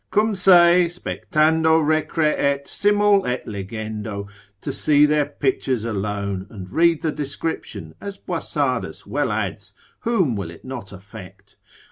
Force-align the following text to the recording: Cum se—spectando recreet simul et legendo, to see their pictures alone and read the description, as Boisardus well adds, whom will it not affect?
Cum 0.09 0.33
se—spectando 0.33 1.77
recreet 1.77 2.67
simul 2.67 3.23
et 3.27 3.45
legendo, 3.47 4.25
to 4.59 4.73
see 4.73 5.05
their 5.05 5.27
pictures 5.27 5.85
alone 5.85 6.47
and 6.49 6.71
read 6.71 7.03
the 7.03 7.11
description, 7.11 7.93
as 8.01 8.17
Boisardus 8.17 9.05
well 9.05 9.31
adds, 9.31 9.75
whom 9.99 10.35
will 10.35 10.49
it 10.49 10.65
not 10.65 10.91
affect? 10.91 11.55